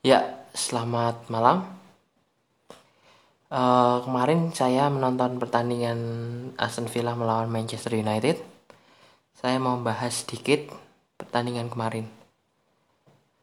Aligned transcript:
Ya, 0.00 0.48
selamat 0.56 1.28
malam. 1.28 1.60
Uh, 3.52 4.00
kemarin 4.00 4.48
saya 4.48 4.88
menonton 4.88 5.36
pertandingan 5.36 6.00
Aston 6.56 6.88
Villa 6.88 7.12
melawan 7.12 7.52
Manchester 7.52 8.00
United. 8.00 8.40
Saya 9.36 9.60
mau 9.60 9.76
bahas 9.84 10.24
sedikit 10.24 10.72
pertandingan 11.20 11.68
kemarin. 11.68 12.08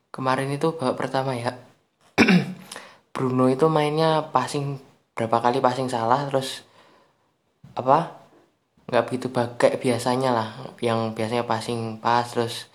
Kemarin 0.10 0.50
itu 0.50 0.74
babak 0.74 0.98
pertama 0.98 1.38
ya. 1.38 1.62
Bruno 3.14 3.54
itu 3.54 3.70
mainnya 3.70 4.26
passing 4.34 4.82
berapa 5.14 5.38
kali 5.38 5.62
passing 5.62 5.94
salah 5.94 6.26
terus 6.26 6.66
apa 7.78 8.18
nggak 8.90 9.06
begitu 9.06 9.30
kayak 9.30 9.78
biasanya 9.78 10.34
lah 10.34 10.50
yang 10.82 11.14
biasanya 11.14 11.46
passing 11.46 12.02
pas 12.02 12.26
terus 12.26 12.66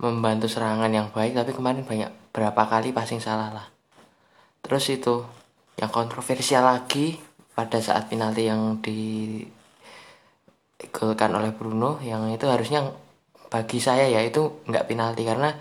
membantu 0.00 0.48
serangan 0.48 0.88
yang 0.88 1.12
baik 1.12 1.36
tapi 1.36 1.52
kemarin 1.52 1.84
banyak 1.84 2.10
berapa 2.32 2.62
kali 2.66 2.90
passing 2.90 3.20
salah 3.20 3.52
lah. 3.52 3.66
Terus 4.64 4.88
itu 4.88 5.24
yang 5.76 5.92
kontroversial 5.92 6.64
lagi 6.64 7.20
pada 7.52 7.80
saat 7.80 8.08
penalti 8.08 8.48
yang 8.48 8.80
di 8.80 9.44
golkan 10.88 11.36
oleh 11.36 11.52
Bruno 11.52 12.00
yang 12.00 12.32
itu 12.32 12.48
harusnya 12.48 12.88
bagi 13.52 13.76
saya 13.76 14.08
ya 14.08 14.24
itu 14.24 14.64
nggak 14.64 14.88
penalti 14.88 15.28
karena 15.28 15.52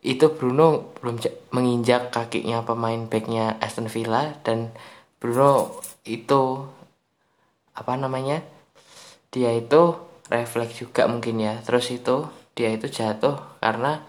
itu 0.00 0.32
Bruno 0.32 0.96
belum 1.00 1.20
menginjak 1.52 2.12
kakinya 2.12 2.64
pemain 2.64 3.08
backnya 3.08 3.56
Aston 3.60 3.88
Villa 3.88 4.36
dan 4.44 4.72
Bruno 5.20 5.80
itu 6.04 6.64
apa 7.76 7.96
namanya 7.96 8.40
dia 9.28 9.52
itu 9.52 9.96
refleks 10.32 10.80
juga 10.80 11.04
mungkin 11.04 11.40
ya. 11.40 11.60
Terus 11.60 11.92
itu 11.92 12.24
dia 12.60 12.76
itu 12.76 12.92
jatuh 12.92 13.40
karena 13.64 14.04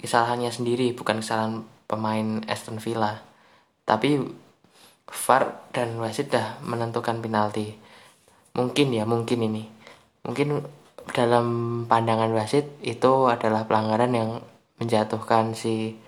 kesalahannya 0.00 0.48
sendiri 0.48 0.96
bukan 0.96 1.20
kesalahan 1.20 1.68
pemain 1.84 2.40
Aston 2.48 2.80
Villa. 2.80 3.20
Tapi 3.84 4.16
VAR 5.04 5.68
dan 5.76 6.00
wasit 6.00 6.32
dah 6.32 6.56
menentukan 6.64 7.20
penalti. 7.20 7.76
Mungkin 8.56 8.96
ya 8.96 9.04
mungkin 9.04 9.44
ini. 9.44 9.68
Mungkin 10.24 10.64
dalam 11.12 11.46
pandangan 11.84 12.32
wasit 12.32 12.64
itu 12.80 13.28
adalah 13.28 13.68
pelanggaran 13.68 14.16
yang 14.16 14.30
menjatuhkan 14.80 15.52
si 15.52 16.00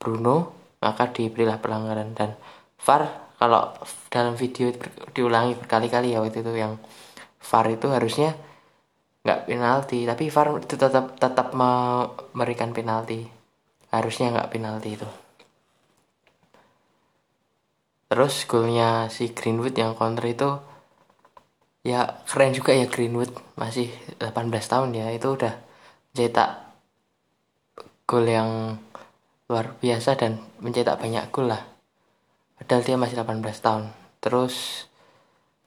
Bruno 0.00 0.56
maka 0.80 1.12
diberilah 1.12 1.60
pelanggaran. 1.60 2.16
Dan 2.16 2.32
VAR 2.80 3.36
kalau 3.36 3.76
dalam 4.08 4.40
video 4.40 4.72
diulangi 5.12 5.52
berkali-kali 5.60 6.16
ya 6.16 6.24
waktu 6.24 6.40
itu 6.40 6.52
yang 6.56 6.80
VAR 7.44 7.68
itu 7.68 7.92
harusnya 7.92 8.32
nggak 9.24 9.48
penalti 9.48 10.04
tapi 10.04 10.28
VAR 10.28 10.60
itu 10.60 10.76
tetap 10.76 11.16
tetap 11.16 11.56
memberikan 11.56 12.76
penalti. 12.76 13.24
Harusnya 13.88 14.30
nggak 14.36 14.50
penalti 14.52 15.00
itu. 15.00 15.08
Terus 18.12 18.44
golnya 18.44 19.08
si 19.08 19.32
Greenwood 19.32 19.74
yang 19.74 19.96
counter 19.96 20.28
itu 20.28 20.50
ya 21.82 22.20
keren 22.28 22.52
juga 22.52 22.76
ya 22.76 22.84
Greenwood. 22.84 23.32
Masih 23.56 23.88
18 24.20 24.30
tahun 24.70 24.92
ya 24.92 25.08
itu 25.10 25.32
udah 25.32 25.56
cetak 26.12 26.50
gol 28.04 28.28
yang 28.28 28.76
luar 29.48 29.72
biasa 29.80 30.20
dan 30.20 30.36
mencetak 30.60 31.00
banyak 31.00 31.32
gol 31.32 31.48
lah. 31.48 31.64
Padahal 32.60 32.82
dia 32.84 32.96
masih 33.00 33.16
18 33.18 33.40
tahun. 33.64 33.84
Terus 34.20 34.84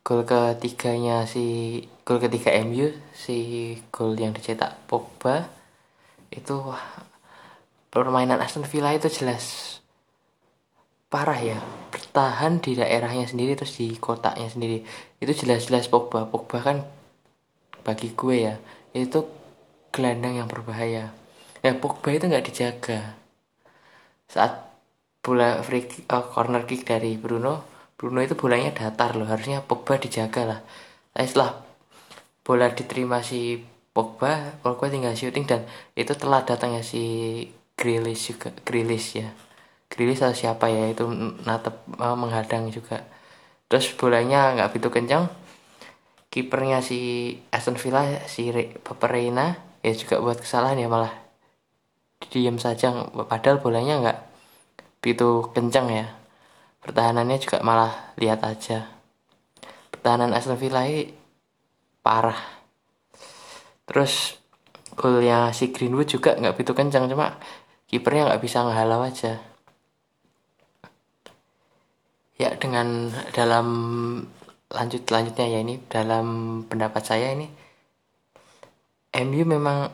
gol 0.07 0.23
ketiganya 0.23 1.27
si 1.27 1.83
gol 2.07 2.23
ketiga 2.23 2.55
MU 2.63 2.95
si 3.11 3.75
gol 3.91 4.15
yang 4.15 4.31
dicetak 4.31 4.87
Pogba 4.87 5.51
itu 6.31 6.55
wah, 6.63 7.03
permainan 7.91 8.39
Aston 8.39 8.63
Villa 8.63 8.95
itu 8.95 9.11
jelas 9.11 9.77
parah 11.07 11.39
ya. 11.39 11.59
Bertahan 11.91 12.59
di 12.59 12.75
daerahnya 12.75 13.27
sendiri 13.27 13.55
terus 13.55 13.79
di 13.79 13.95
kotaknya 13.95 14.47
sendiri. 14.51 14.83
Itu 15.23 15.31
jelas-jelas 15.31 15.87
Pogba. 15.87 16.27
Pogba 16.27 16.59
kan 16.59 16.77
bagi 17.83 18.11
gue 18.11 18.35
ya 18.35 18.55
itu 18.91 19.23
gelandang 19.95 20.43
yang 20.43 20.47
berbahaya. 20.51 21.15
Ya 21.63 21.71
Pogba 21.79 22.11
itu 22.11 22.27
nggak 22.27 22.45
dijaga. 22.51 23.15
Saat 24.27 24.67
bola 25.23 25.63
free 25.63 25.87
oh, 26.11 26.25
corner 26.31 26.63
kick 26.63 26.87
dari 26.87 27.15
Bruno 27.15 27.76
Bruno 27.97 28.21
itu 28.21 28.37
bolanya 28.37 28.69
datar 28.77 29.17
loh 29.17 29.25
harusnya 29.25 29.65
Pogba 29.65 29.97
dijaga 29.97 30.45
lah. 30.45 30.59
Tapi 31.17 31.25
setelah 31.25 31.65
bola 32.45 32.69
diterima 32.69 33.25
si 33.25 33.57
Pogba 33.89 34.61
Pogba 34.61 34.93
tinggal 34.93 35.17
shooting 35.17 35.49
dan 35.49 35.65
itu 35.97 36.13
telah 36.13 36.45
datangnya 36.45 36.85
si 36.85 37.01
Grilis 37.73 38.29
juga 38.29 38.53
Grilis 38.61 39.17
ya. 39.17 39.33
Grilis 39.89 40.21
atau 40.21 40.37
siapa 40.37 40.69
ya 40.69 40.93
itu 40.93 41.09
natep 41.41 41.73
uh, 41.97 42.13
menghadang 42.13 42.69
juga. 42.69 43.01
Terus 43.65 43.89
bolanya 43.97 44.53
nggak 44.53 44.77
begitu 44.77 44.93
kencang. 44.93 45.25
Kipernya 46.29 46.85
si 46.85 47.33
Aston 47.49 47.81
Villa 47.81 48.05
si 48.29 48.53
Reina 49.01 49.57
ya 49.81 49.93
juga 49.97 50.21
buat 50.21 50.37
kesalahan 50.37 50.77
ya 50.77 50.85
malah. 50.85 51.17
Diam 52.29 52.61
saja 52.61 52.93
padahal 53.25 53.57
bolanya 53.57 53.97
nggak 54.05 54.19
begitu 55.01 55.49
kencang 55.57 55.89
ya 55.89 56.05
pertahanannya 56.87 57.37
juga 57.43 57.59
malah 57.59 58.15
lihat 58.15 58.47
aja. 58.47 58.87
Pertahanan 59.91 60.31
Aston 60.31 60.55
Villa 60.55 60.87
ini 60.87 61.11
parah. 61.99 62.39
Terus 63.83 64.39
golnya 64.95 65.51
si 65.51 65.75
Greenwood 65.75 66.07
juga 66.07 66.39
nggak 66.39 66.55
begitu 66.55 66.71
kencang 66.71 67.11
cuma 67.11 67.35
kipernya 67.91 68.31
nggak 68.31 68.41
bisa 68.41 68.63
ngehalau 68.63 69.03
aja. 69.03 69.43
Ya 72.39 72.55
dengan 72.55 73.11
dalam 73.35 73.67
lanjut 74.71 75.03
lanjutnya 75.07 75.45
ya 75.47 75.59
ini 75.63 75.79
dalam 75.91 76.27
pendapat 76.67 77.03
saya 77.03 77.35
ini 77.35 77.47
MU 79.15 79.43
memang 79.47 79.87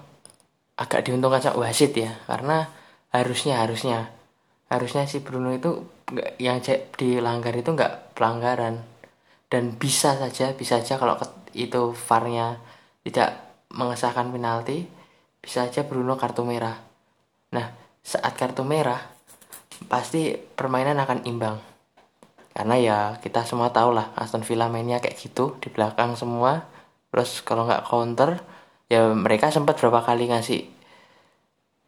agak 0.75 1.05
diuntungkan 1.05 1.39
sama 1.39 1.69
wasit 1.69 1.93
ya 1.93 2.17
karena 2.25 2.67
harusnya 3.13 3.61
harusnya 3.61 4.09
harusnya 4.73 5.05
si 5.05 5.21
Bruno 5.21 5.53
itu 5.53 5.85
yang 6.41 6.57
dilanggar 6.97 7.53
itu 7.53 7.69
nggak 7.69 8.17
pelanggaran. 8.17 8.81
Dan 9.45 9.77
bisa 9.77 10.17
saja 10.17 10.57
bisa 10.57 10.81
saja 10.81 10.97
kalau 10.97 11.13
itu 11.53 11.93
VAR-nya 11.93 12.57
tidak 13.05 13.37
mengesahkan 13.69 14.33
penalti 14.33 14.89
bisa 15.37 15.69
saja 15.69 15.85
Bruno 15.85 16.17
kartu 16.17 16.41
merah. 16.41 16.81
Nah 17.53 17.69
saat 18.01 18.33
kartu 18.33 18.65
merah 18.65 19.13
pasti 19.85 20.33
permainan 20.33 20.97
akan 20.97 21.21
imbang. 21.29 21.61
Karena 22.53 22.75
ya 22.77 22.97
kita 23.21 23.45
semua 23.45 23.69
tahu 23.69 23.93
lah 23.93 24.09
Aston 24.17 24.41
Villa 24.41 24.69
mainnya 24.73 24.97
kayak 24.97 25.21
gitu 25.21 25.61
di 25.61 25.69
belakang 25.69 26.17
semua. 26.17 26.65
Terus 27.13 27.45
kalau 27.45 27.69
nggak 27.69 27.85
counter 27.85 28.41
ya 28.89 29.13
mereka 29.13 29.53
sempat 29.53 29.77
berapa 29.77 30.01
kali 30.01 30.33
ngasih 30.33 30.65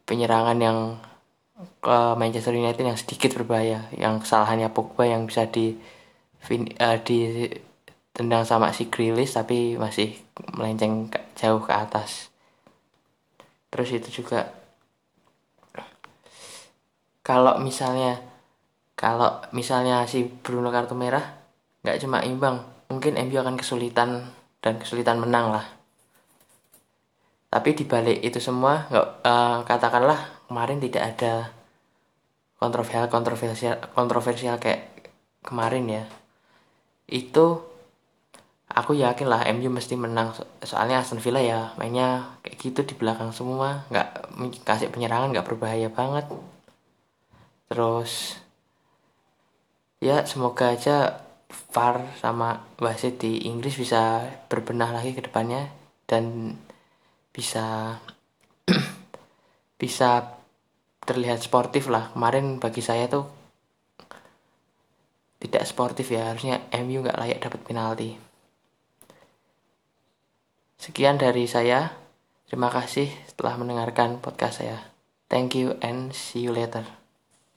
penyerangan 0.05 0.57
yang 0.61 0.77
ke 1.55 1.97
Manchester 2.19 2.51
United 2.51 2.83
yang 2.83 2.99
sedikit 2.99 3.31
berbahaya 3.39 3.87
yang 3.95 4.19
kesalahannya 4.19 4.75
Pogba 4.75 5.07
yang 5.07 5.23
bisa 5.23 5.47
di 5.47 5.71
uh, 6.51 6.97
di 6.99 7.47
tendang 8.11 8.43
sama 8.43 8.75
si 8.75 8.91
Grealish 8.91 9.35
tapi 9.35 9.79
masih 9.79 10.15
melenceng 10.55 11.07
jauh 11.35 11.63
ke 11.63 11.71
atas. 11.71 12.31
Terus 13.71 13.89
itu 13.95 14.23
juga. 14.23 14.51
Kalau 17.25 17.57
misalnya 17.57 18.21
kalau 18.95 19.41
misalnya 19.51 20.05
si 20.05 20.23
Bruno 20.23 20.69
kartu 20.69 20.95
merah 20.95 21.23
nggak 21.83 21.99
cuma 21.99 22.21
imbang 22.21 22.61
mungkin 22.87 23.17
MU 23.17 23.37
akan 23.41 23.57
kesulitan 23.57 24.29
dan 24.61 24.77
kesulitan 24.77 25.19
menang 25.19 25.51
lah 25.51 25.74
tapi 27.55 27.71
dibalik 27.71 28.19
itu 28.19 28.43
semua 28.43 28.83
nggak 28.91 29.07
uh, 29.23 29.63
katakanlah 29.63 30.19
kemarin 30.51 30.83
tidak 30.83 31.15
ada 31.15 31.55
kontroversial 32.59 33.07
kontroversial 33.07 33.79
kontroversial 33.95 34.59
kayak 34.59 34.91
kemarin 35.39 35.87
ya. 35.87 36.03
Itu 37.07 37.63
aku 38.67 38.99
yakin 38.99 39.31
lah 39.31 39.47
MU 39.55 39.71
mesti 39.71 39.95
menang. 39.95 40.35
Soalnya 40.67 40.99
Aston 40.99 41.23
Villa 41.23 41.39
ya 41.39 41.71
mainnya 41.79 42.35
kayak 42.43 42.59
gitu 42.59 42.81
di 42.83 42.91
belakang 42.99 43.31
semua. 43.31 43.87
Nggak 43.87 44.09
kasih 44.67 44.91
penyerangan 44.91 45.31
nggak 45.31 45.47
berbahaya 45.47 45.87
banget. 45.87 46.27
Terus 47.71 48.35
ya 50.03 50.27
semoga 50.27 50.75
aja 50.75 51.23
VAR 51.71 52.03
sama 52.19 52.67
wasit 52.83 53.15
di 53.23 53.47
Inggris 53.47 53.79
bisa 53.79 54.27
berbenah 54.51 54.91
lagi 54.91 55.15
ke 55.15 55.23
depannya. 55.23 55.71
Dan 56.03 56.57
bisa 57.35 57.99
bisa 59.81 60.39
terlihat 61.03 61.43
sportif 61.43 61.91
lah. 61.91 62.15
Kemarin 62.15 62.63
bagi 62.63 62.79
saya 62.79 63.11
tuh 63.11 63.27
tidak 65.43 65.67
sportif 65.67 66.07
ya. 66.15 66.31
Harusnya 66.31 66.63
MU 66.79 67.03
nggak 67.03 67.19
layak 67.19 67.43
dapat 67.43 67.59
penalti. 67.67 68.15
Sekian 70.79 71.19
dari 71.19 71.43
saya. 71.51 71.91
Terima 72.47 72.71
kasih 72.71 73.11
telah 73.35 73.59
mendengarkan 73.59 74.23
podcast 74.23 74.63
saya. 74.63 74.79
Thank 75.27 75.59
you 75.59 75.75
and 75.83 76.15
see 76.15 76.45
you 76.47 76.55
later 76.55 77.04